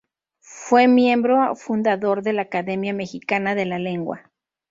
[0.39, 4.31] Fue miembro fundador de la Academia Mexicana de la Lengua.